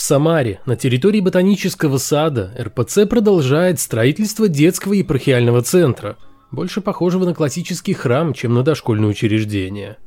[0.00, 6.16] В Самаре, на территории ботанического сада, РПЦ продолжает строительство детского епархиального центра,
[6.50, 9.98] больше похожего на классический храм, чем на дошкольное учреждение.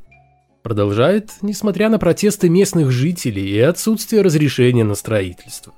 [0.64, 5.72] Продолжает, несмотря на протесты местных жителей и отсутствие разрешения на строительство.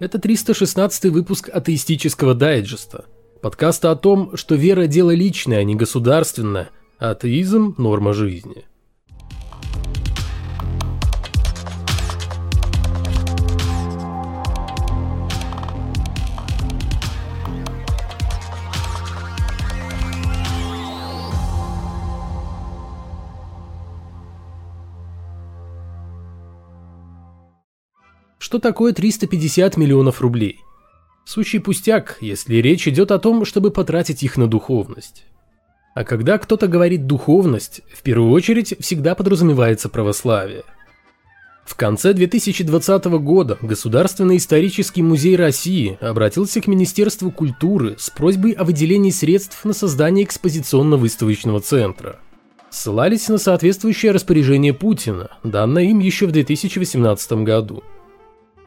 [0.00, 3.04] Это 316 выпуск атеистического дайджеста,
[3.40, 8.64] подкаста о том, что вера– дело личное, а не государственное, а атеизм– норма жизни.
[28.52, 30.60] Что такое 350 миллионов рублей?
[31.24, 35.24] Сущий пустяк, если речь идет о том, чтобы потратить их на духовность.
[35.94, 40.64] А когда кто-то говорит «духовность», в первую очередь всегда подразумевается православие.
[41.64, 48.64] В конце 2020 года Государственный исторический музей России обратился к Министерству культуры с просьбой о
[48.64, 52.20] выделении средств на создание экспозиционно-выставочного центра.
[52.68, 57.82] Ссылались на соответствующее распоряжение Путина, данное им еще в 2018 году.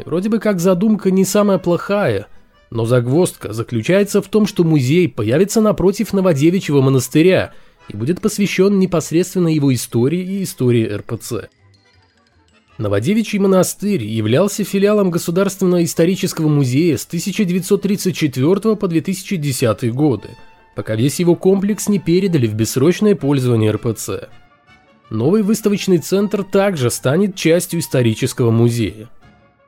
[0.04, 2.28] Вроде бы как задумка не самая плохая,
[2.70, 7.54] но загвоздка заключается в том, что музей появится напротив Новодевичьего монастыря
[7.88, 11.50] и будет посвящен непосредственно его истории и истории РПЦ.
[12.78, 20.30] Новодевичий монастырь являлся филиалом Государственного исторического музея с 1934 по 2010 годы,
[20.76, 24.28] пока весь его комплекс не передали в бессрочное пользование РПЦ.
[25.10, 29.08] Новый выставочный центр также станет частью исторического музея.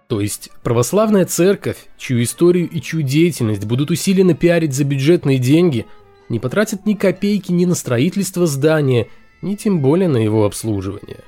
[0.07, 5.85] То есть православная церковь, чью историю и чью деятельность будут усиленно пиарить за бюджетные деньги,
[6.29, 9.07] не потратит ни копейки ни на строительство здания,
[9.41, 11.19] ни тем более на его обслуживание.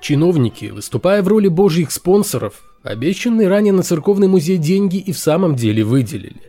[0.00, 5.54] Чиновники, выступая в роли божьих спонсоров, обещанные ранее на церковный музей деньги и в самом
[5.54, 6.40] деле выделили.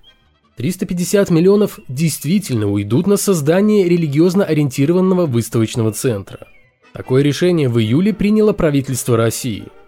[0.56, 6.48] 350 миллионов действительно уйдут на создание религиозно ориентированного выставочного центра.
[6.94, 9.66] Такое решение в июле приняло правительство России–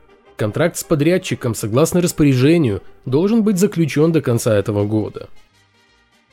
[0.43, 5.29] Контракт с подрядчиком, согласно распоряжению, должен быть заключен до конца этого года.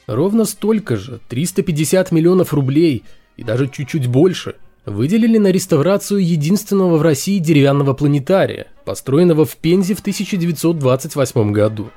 [0.08, 3.04] Ровно столько же, 350 миллионов рублей
[3.36, 9.94] и даже чуть-чуть больше, выделили на реставрацию единственного в России деревянного планетария, построенного в Пензе
[9.94, 11.90] в 1928 году.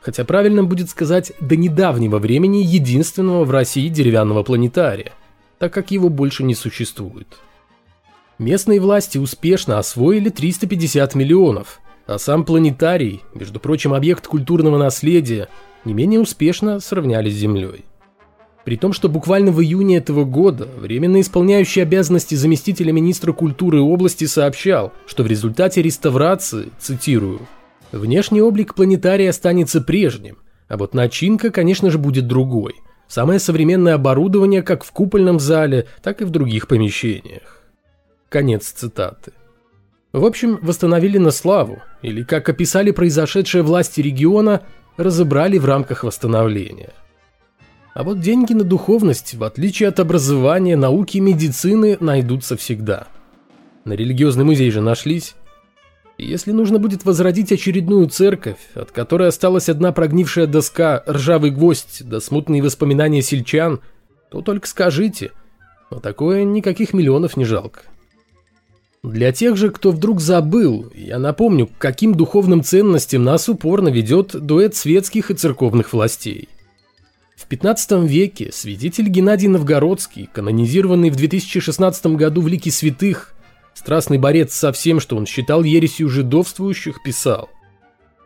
[0.00, 5.10] Хотя правильно будет сказать до недавнего времени единственного в России деревянного планетария,
[5.58, 7.26] так как его больше не существует.
[8.42, 15.46] Местные власти успешно освоили 350 миллионов, а сам планетарий, между прочим объект культурного наследия,
[15.84, 17.84] не менее успешно сравняли с Землей.
[18.64, 24.24] При том, что буквально в июне этого года временно исполняющий обязанности заместителя министра культуры области
[24.24, 27.42] сообщал, что в результате реставрации, цитирую,
[27.92, 32.74] «внешний облик планетария останется прежним, а вот начинка, конечно же, будет другой.
[33.06, 37.51] Самое современное оборудование как в купольном зале, так и в других помещениях.
[38.32, 39.32] Конец цитаты.
[40.14, 44.62] В общем, восстановили на славу, или, как описали произошедшее власти региона,
[44.96, 46.94] разобрали в рамках восстановления.
[47.92, 53.06] А вот деньги на духовность, в отличие от образования, науки и медицины, найдутся всегда.
[53.84, 55.34] На религиозный музей же нашлись.
[56.16, 62.02] И если нужно будет возродить очередную церковь, от которой осталась одна прогнившая доска, ржавый гвоздь
[62.08, 63.80] да смутные воспоминания сельчан,
[64.30, 65.32] то только скажите,
[65.90, 67.82] но такое никаких миллионов не жалко.
[69.02, 74.28] Для тех же, кто вдруг забыл, я напомню, к каким духовным ценностям нас упорно ведет
[74.28, 76.48] дуэт светских и церковных властей.
[77.34, 83.34] В 15 веке святитель Геннадий Новгородский, канонизированный в 2016 году в лике святых,
[83.74, 87.50] страстный борец со всем, что он считал ересью жидовствующих, писал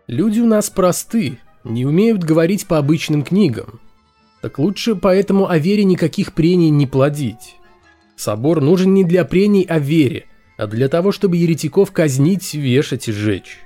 [0.06, 3.80] «Люди у нас просты, не умеют говорить по обычным книгам.
[4.42, 7.56] Так лучше поэтому о вере никаких прений не плодить.
[8.14, 10.26] Собор нужен не для прений о вере–
[10.56, 13.60] а для того, чтобы еретиков казнить, вешать и сжечь.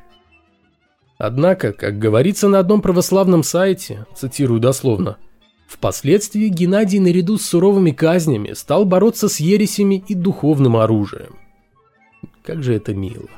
[1.18, 5.18] Однако, как говорится на одном православном сайте, цитирую дословно,
[5.68, 11.36] впоследствии Геннадий наряду с суровыми казнями стал бороться с ересями и духовным оружием.
[12.42, 13.28] Как же это мило.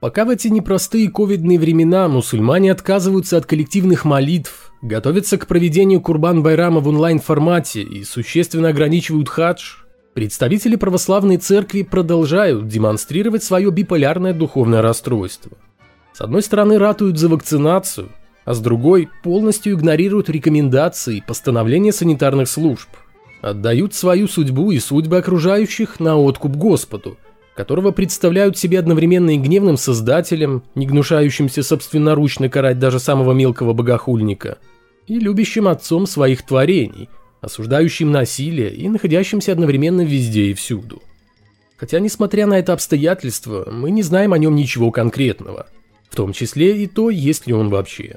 [0.00, 6.80] Пока в эти непростые ковидные времена мусульмане отказываются от коллективных молитв, готовятся к проведению Курбан-Байрама
[6.80, 9.83] в онлайн-формате и существенно ограничивают хадж,
[10.14, 15.50] Представители православной церкви продолжают демонстрировать свое биполярное духовное расстройство.
[16.12, 18.10] С одной стороны ратуют за вакцинацию,
[18.44, 22.88] а с другой полностью игнорируют рекомендации и постановления санитарных служб.
[23.42, 27.18] Отдают свою судьбу и судьбы окружающих на откуп Господу,
[27.56, 34.58] которого представляют себе одновременно и гневным создателем, не гнушающимся собственноручно карать даже самого мелкого богохульника,
[35.08, 37.08] и любящим отцом своих творений,
[37.44, 41.02] осуждающим насилие и находящимся одновременно везде и всюду.
[41.76, 45.66] Хотя, несмотря на это обстоятельство, мы не знаем о нем ничего конкретного,
[46.08, 48.16] в том числе и то, есть ли он вообще.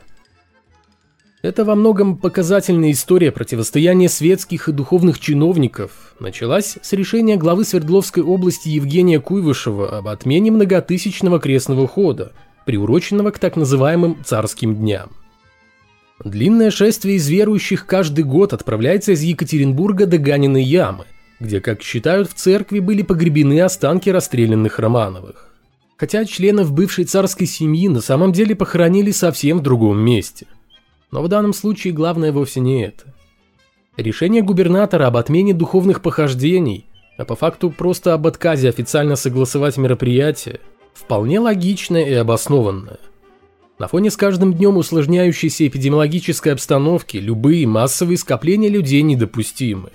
[1.44, 8.24] Это во многом показательная история противостояния светских и духовных чиновников началась с решения главы Свердловской
[8.24, 12.34] области Евгения Куйвышева об отмене многотысячного крестного хода,
[12.66, 15.12] приуроченного к так называемым царским дням.
[16.24, 21.06] Длинное шествие из верующих каждый год отправляется из Екатеринбурга до Ганиной ямы,
[21.40, 25.54] где, как считают, в церкви были погребены останки расстрелянных Романовых.
[25.96, 30.48] Хотя членов бывшей царской семьи на самом деле похоронили совсем в другом месте–
[31.12, 33.14] но в данном случае главное вовсе не это.
[33.96, 36.86] Решение губернатора об отмене духовных похождений,
[37.18, 40.60] а по факту просто об отказе официально согласовать мероприятие,
[40.94, 43.00] вполне логичное и обоснованное.
[43.80, 49.92] На фоне с каждым днем усложняющейся эпидемиологической обстановки любые массовые скопления людей недопустимы.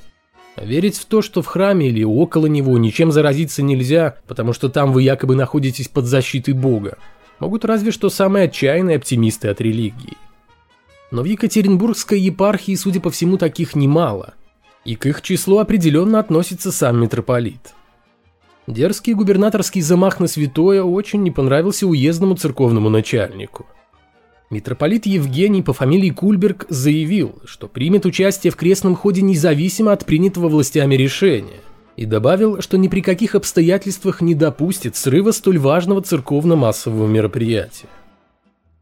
[0.56, 4.92] Верить в то, что в храме или около него ничем заразиться нельзя, потому что там
[4.92, 6.98] вы якобы находитесь под защитой Бога,
[7.40, 10.16] могут разве что самые отчаянные оптимисты от религии.
[11.10, 14.34] Но в Екатеринбургской епархии, судя по всему, таких немало.
[14.84, 17.74] И к их числу определенно относится сам митрополит.
[18.68, 23.66] Дерзкий губернаторский замах на святое очень не понравился уездному церковному начальнику.
[24.50, 30.48] Митрополит Евгений по фамилии Кульберг заявил, что примет участие в крестном ходе независимо от принятого
[30.48, 31.60] властями решения,
[31.96, 37.88] и добавил, что ни при каких обстоятельствах не допустит срыва столь важного церковно-массового мероприятия.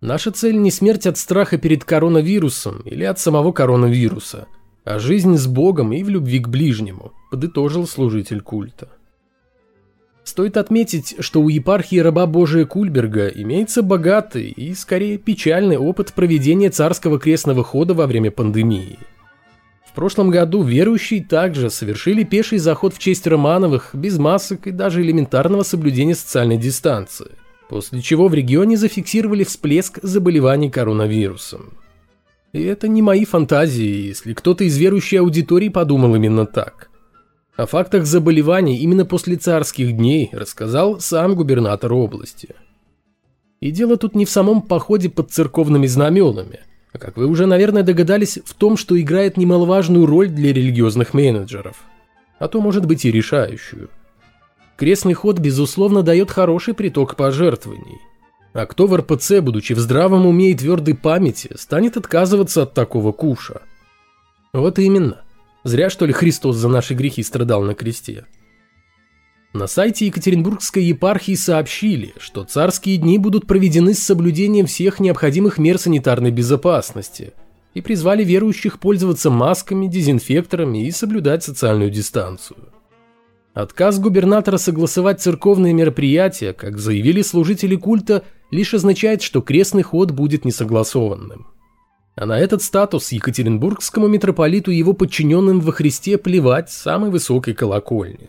[0.00, 4.46] Наша цель не смерть от страха перед коронавирусом или от самого коронавируса,
[4.84, 8.88] а жизнь с Богом и в любви к ближнему, подытожил служитель культа.
[10.24, 16.70] Стоит отметить, что у епархии раба Божия Кульберга имеется богатый и, скорее, печальный опыт проведения
[16.70, 18.98] царского крестного хода во время пандемии.
[19.86, 25.02] В прошлом году верующие также совершили пеший заход в честь Романовых без масок и даже
[25.02, 27.32] элементарного соблюдения социальной дистанции
[27.70, 31.78] после чего в регионе зафиксировали всплеск заболеваний коронавирусом.
[32.52, 36.89] И это не мои фантазии, если кто-то из верующей аудитории подумал именно так.
[37.60, 42.54] О фактах заболеваний именно после царских дней рассказал сам губернатор области.
[43.60, 46.60] И дело тут не в самом походе под церковными знаменами,
[46.94, 51.82] а как вы уже, наверное, догадались, в том, что играет немаловажную роль для религиозных менеджеров,
[52.38, 53.90] а то может быть и решающую–
[54.78, 57.98] Крестный ход, безусловно, дает хороший приток пожертвований.
[58.54, 63.12] А кто в РПЦ, будучи в здравом уме и твердой памяти, станет отказываться от такого
[63.12, 63.60] куша?
[64.54, 65.20] Вот именно.
[65.64, 68.24] Зря, что ли, Христос за наши грехи страдал на кресте.
[69.52, 75.76] На сайте Екатеринбургской епархии сообщили, что царские дни будут проведены с соблюдением всех необходимых мер
[75.76, 77.32] санитарной безопасности
[77.74, 82.68] и призвали верующих пользоваться масками, дезинфекторами и соблюдать социальную дистанцию.
[83.52, 88.22] Отказ губернатора согласовать церковные мероприятия, как заявили служители культа,
[88.52, 91.48] лишь означает, что крестный ход будет несогласованным.
[92.20, 97.54] А на этот статус Екатеринбургскому митрополиту и его подчиненным во Христе плевать с самой высокой
[97.54, 98.28] колокольни.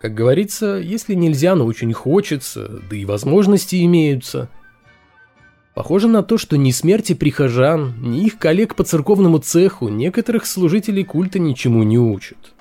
[0.00, 4.48] Как говорится, если нельзя, но очень хочется, да и возможности имеются.
[5.74, 11.04] Похоже на то, что ни смерти прихожан, ни их коллег по церковному цеху некоторых служителей
[11.04, 12.54] культа ничему не учат.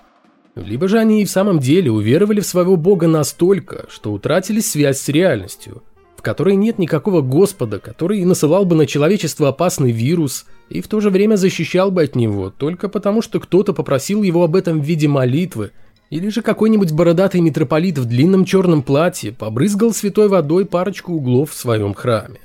[0.56, 5.00] Либо же они и в самом деле уверовали в своего бога настолько, что утратили связь
[5.00, 5.82] с реальностью,
[6.26, 11.12] которой нет никакого Господа, который насылал бы на человечество опасный вирус и в то же
[11.12, 15.08] время защищал бы от него, только потому что кто-то попросил его об этом в виде
[15.08, 15.70] молитвы,
[16.10, 21.56] или же какой-нибудь бородатый митрополит в длинном черном платье побрызгал святой водой парочку углов в
[21.56, 22.40] своем храме.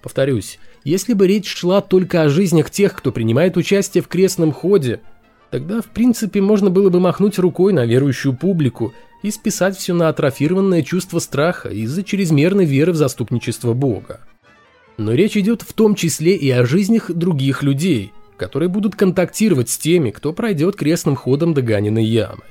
[0.00, 5.00] Повторюсь, если бы речь шла только о жизнях тех, кто принимает участие в крестном ходе,
[5.50, 10.08] Тогда, в принципе, можно было бы махнуть рукой на верующую публику и списать все на
[10.08, 14.20] атрофированное чувство страха из-за чрезмерной веры в заступничество Бога.
[14.98, 19.78] Но речь идет в том числе и о жизнях других людей, которые будут контактировать с
[19.78, 22.42] теми, кто пройдет крестным ходом до Ганиной ямы.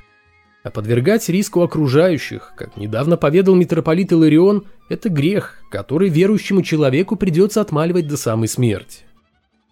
[0.64, 7.62] А подвергать риску окружающих, как недавно поведал митрополит Иларион, это грех, который верующему человеку придется
[7.62, 9.04] отмаливать до самой смерти.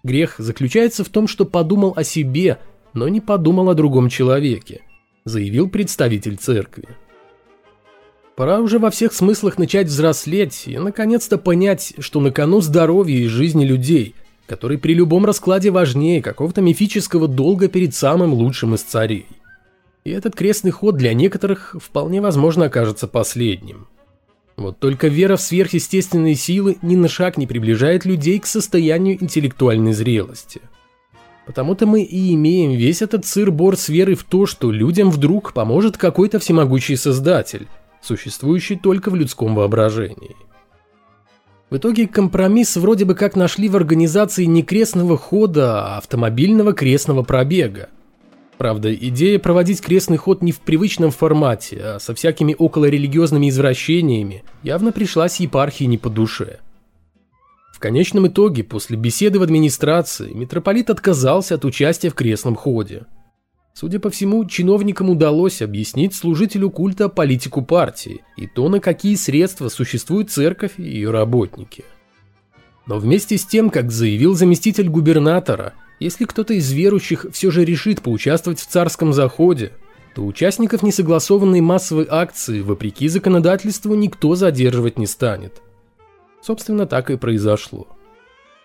[0.04, 2.60] Грех заключается в том, что подумал о себе–
[2.96, 4.82] но не подумал о другом человеке,
[5.26, 6.88] заявил представитель церкви.
[8.36, 13.28] Пора уже во всех смыслах начать взрослеть и наконец-то понять, что на кону здоровье и
[13.28, 14.16] жизни людей,
[14.48, 19.28] который при любом раскладе важнее какого-то мифического долга перед самым лучшим из царей.
[20.04, 23.88] И этот крестный ход для некоторых вполне возможно окажется последним.
[24.58, 29.94] Вот только вера в сверхъестественные силы ни на шаг не приближает людей к состоянию интеллектуальной
[29.94, 30.62] зрелости.
[31.46, 35.98] Потому-то мы и имеем весь этот сыр-бор с верой в то, что людям вдруг поможет
[35.98, 37.68] какой-то всемогущий создатель,
[38.02, 40.36] существующий только в людском воображении.
[41.70, 47.24] В итоге компромисс вроде бы как нашли в организации не крестного хода, а автомобильного крестного
[47.24, 47.90] пробега.
[48.58, 54.92] Правда, идея проводить крестный ход не в привычном формате, а со всякими околорелигиозными извращениями явно
[54.92, 56.60] пришлась епархии не по душе.
[57.76, 63.06] В конечном итоге, после беседы в администрации, митрополит отказался от участия в крестном ходе.
[63.74, 69.68] Судя по всему, чиновникам удалось объяснить служителю культа политику партии и то, на какие средства
[69.68, 71.84] существует церковь и ее работники.
[72.86, 78.02] Но вместе с тем, как заявил заместитель губернатора, если кто-то из верующих все же решит
[78.02, 79.74] поучаствовать в царском заходе,
[80.16, 85.62] то участников несогласованной массовой акции, вопреки законодательству, никто задерживать не станет.
[86.46, 87.88] Собственно, так и произошло.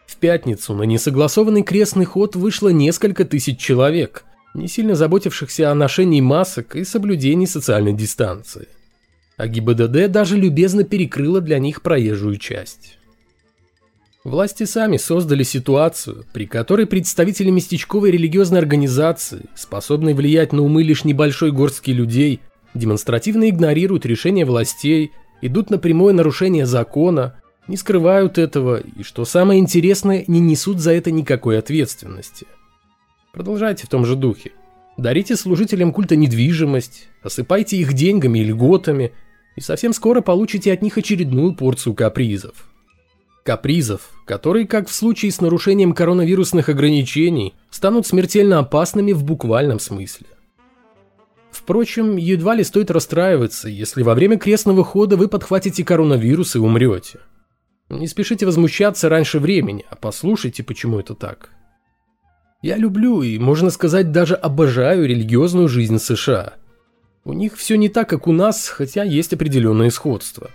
[0.06, 6.20] В пятницу на несогласованный крестный ход вышло несколько тысяч человек– не сильно заботившихся о ношении
[6.20, 8.68] масок и соблюдении социальной дистанции.
[9.36, 12.98] А ГИБДД даже любезно перекрыла для них проезжую часть.
[14.22, 21.04] Власти сами создали ситуацию, при которой представители местечковой религиозной организации, способные влиять на умы лишь
[21.04, 22.40] небольшой горстки людей,
[22.74, 29.60] демонстративно игнорируют решения властей, идут на прямое нарушение закона, не скрывают этого и, что самое
[29.60, 32.46] интересное, не несут за это никакой ответственности–
[33.32, 34.52] Продолжайте в том же духе.
[34.96, 39.12] Дарите служителям культа недвижимость, осыпайте их деньгами и льготами,
[39.56, 42.68] и совсем скоро получите от них очередную порцию капризов.
[43.44, 50.26] Капризов, которые, как в случае с нарушением коронавирусных ограничений, станут смертельно опасными в буквальном смысле.
[51.50, 57.20] Впрочем, едва ли стоит расстраиваться, если во время крестного хода вы подхватите коронавирус и умрете.
[57.90, 61.50] Не спешите возмущаться раньше времени, а послушайте, почему это так.
[62.62, 66.54] Я люблю и, можно сказать, даже обожаю религиозную жизнь США.
[67.24, 70.50] У них все не так, как у нас, хотя есть определенное сходство.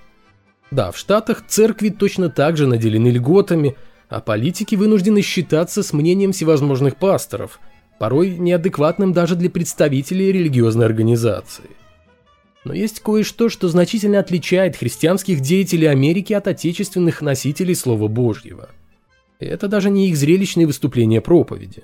[0.72, 3.76] Да, в Штатах церкви точно так же наделены льготами,
[4.08, 7.60] а политики вынуждены считаться с мнением всевозможных пасторов,
[8.00, 11.70] порой неадекватным даже для представителей религиозной организации.
[12.66, 18.70] Но есть кое-что, что значительно отличает христианских деятелей Америки от отечественных носителей Слова Божьего.
[19.40, 21.84] И это даже не их зрелищные выступления проповеди.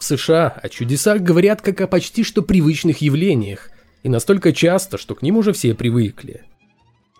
[0.00, 3.70] В США о чудесах говорят как о почти что привычных явлениях,
[4.02, 6.42] и настолько часто, что к ним уже все привыкли.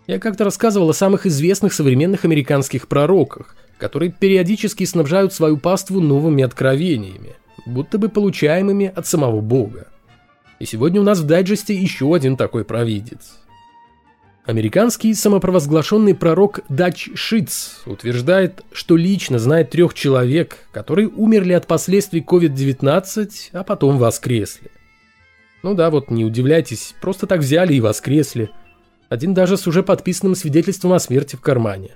[0.06, 6.42] Я как-то рассказывал о самых известных современных американских пророках, которые периодически снабжают свою паству новыми
[6.42, 7.34] откровениями,
[7.66, 9.88] будто бы получаемыми от самого Бога.
[10.58, 13.38] И сегодня у нас в дайджесте еще один такой провидец–
[14.46, 22.20] Американский самопровозглашенный пророк Дач Шиц утверждает, что лично знает трех человек, которые умерли от последствий
[22.20, 24.70] COVID-19, а потом воскресли.
[25.62, 28.50] Ну да, вот не удивляйтесь, просто так взяли и воскресли.
[29.08, 31.92] Один даже с уже подписанным свидетельством о смерти в кармане.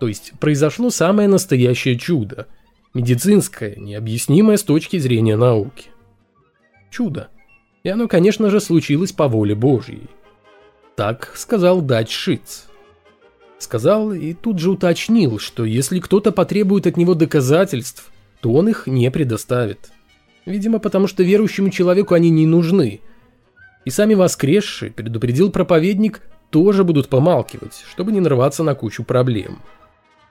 [0.00, 2.48] То есть произошло самое настоящее чудо.
[2.92, 5.90] Медицинское, необъяснимое с точки зрения науки.
[6.90, 7.28] Чудо.
[7.82, 10.08] И оно, конечно же, случилось по воле Божьей.
[10.94, 12.66] Так сказал Дач Шиц.
[13.58, 18.10] Сказал и тут же уточнил, что если кто-то потребует от него доказательств,
[18.40, 19.90] то он их не предоставит.
[20.46, 23.00] Видимо, потому что верующему человеку они не нужны.
[23.84, 29.60] И сами воскресшие, предупредил проповедник, тоже будут помалкивать, чтобы не нарваться на кучу проблем.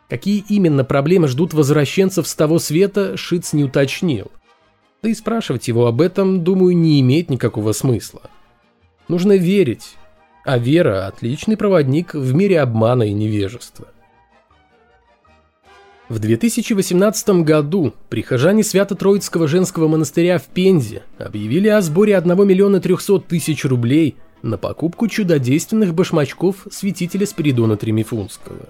[0.09, 4.29] Какие именно проблемы ждут возвращенцев с того света, Шиц не уточнил.
[5.03, 8.21] Да и спрашивать его об этом, думаю, не имеет никакого смысла.
[9.07, 9.95] Нужно верить,
[10.45, 13.87] а вера– отличный проводник в мире обмана и невежества.
[16.07, 23.21] В 2018 году прихожане Свято-Троицкого женского монастыря в Пензе объявили о сборе 1 миллиона 300
[23.21, 28.69] тысяч рублей на покупку чудодейственных башмачков святителя Спиридона Тремифунского.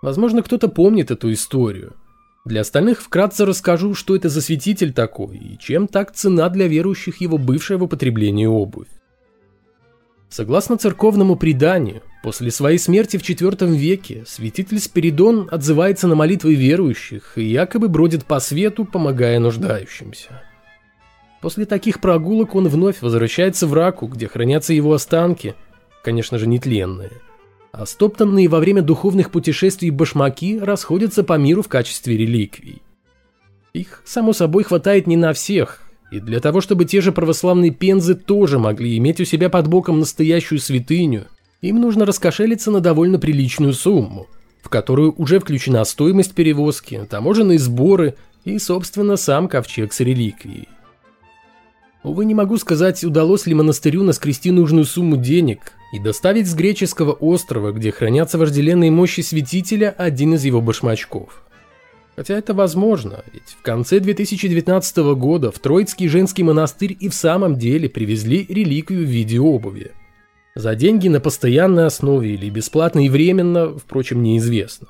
[0.00, 1.94] Возможно, кто-то помнит эту историю.
[2.48, 7.20] Для остальных вкратце расскажу, что это за святитель такой и чем так цена для верующих
[7.20, 8.88] его бывшая в употреблении обувь.
[10.30, 17.36] Согласно церковному преданию, после своей смерти в IV веке святитель Спиридон отзывается на молитвы верующих
[17.36, 20.42] и якобы бродит по свету, помогая нуждающимся.
[21.42, 25.54] После таких прогулок он вновь возвращается в Раку, где хранятся его останки,
[26.02, 27.10] конечно же нетленные,
[27.72, 32.82] а стоптанные во время духовных путешествий башмаки расходятся по миру в качестве реликвий.
[33.72, 38.14] Их, само собой, хватает не на всех, И для того, чтобы те же православные пензы
[38.14, 41.26] тоже могли иметь у себя под боком настоящую святыню,
[41.60, 44.26] им нужно раскошелиться на довольно приличную сумму,
[44.62, 50.68] в которую уже включена стоимость перевозки, таможенные сборы и, собственно, сам ковчег с реликвией.
[52.04, 57.12] Увы, не могу сказать, удалось ли монастырю наскрести нужную сумму денег и доставить с греческого
[57.12, 61.42] острова, где хранятся вожделенные мощи святителя, один из его башмачков.
[62.14, 67.56] Хотя это возможно, ведь в конце 2019 года в Троицкий женский монастырь и в самом
[67.56, 69.92] деле привезли реликвию в виде обуви.
[70.54, 74.88] За деньги на постоянной основе или бесплатно и временно, впрочем, неизвестно.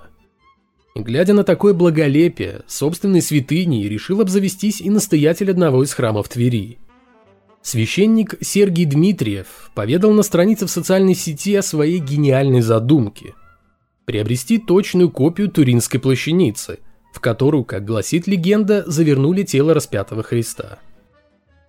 [0.94, 6.78] Глядя на такое благолепие, собственной святыней решил обзавестись и настоятель одного из храмов Твери.
[7.68, 13.34] Священник Сергий Дмитриев поведал на странице в социальной сети о своей гениальной задумке–
[14.06, 16.78] приобрести точную копию Туринской плащаницы–
[17.12, 20.78] в которую, как гласит легенда, завернули тело распятого Христа.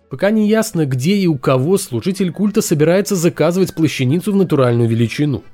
[0.08, 5.44] Пока не ясно, где и у кого служитель культа собирается заказывать плащаницу в натуральную величину,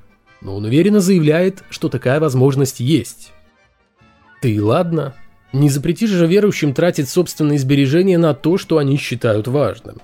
[0.40, 3.32] но он уверенно заявляет, что такая возможность есть.
[4.40, 5.16] Ты ладно,
[5.52, 9.96] не запретишь же верующим тратить собственные сбережения на то, что они считают важным.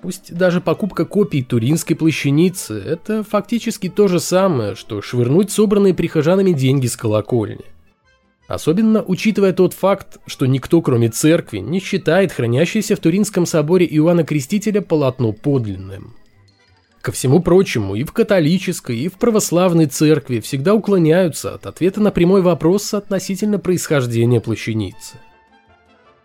[0.00, 6.52] Пусть даже покупка копий туринской плащаницы– это фактически то же самое, что швырнуть собранные прихожанами
[6.52, 7.64] деньги с колокольни.
[8.46, 14.24] Особенно учитывая тот факт, что никто кроме церкви не считает хранящееся в Туринском соборе Иоанна
[14.24, 16.14] Крестителя полотно подлинным.
[17.02, 22.10] Ко всему прочему, и в католической, и в православной церкви всегда уклоняются от ответа на
[22.10, 25.16] прямой вопрос относительно происхождения плащаницы.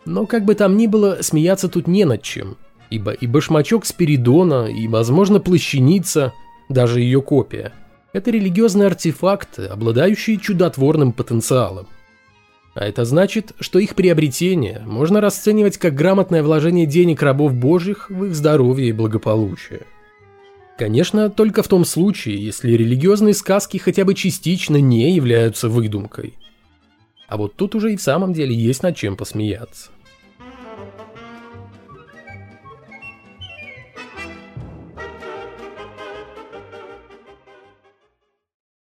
[0.05, 2.57] Но как бы там ни было, смеяться тут не над чем,
[2.93, 6.33] ибо и башмачок Спиридона, и, возможно, плащаница,
[6.69, 7.73] даже ее копия–
[8.13, 11.87] это религиозные артефакты, обладающие чудотворным потенциалом.
[12.75, 18.25] А это значит, что их приобретение можно расценивать как грамотное вложение денег рабов божьих в
[18.25, 19.81] их здоровье и благополучие.
[20.77, 26.33] Конечно, только в том случае, если религиозные сказки хотя бы частично не являются выдумкой.
[27.27, 29.89] А вот тут уже и в самом деле есть над чем посмеяться.